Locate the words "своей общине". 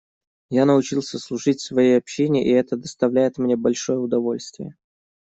1.61-2.43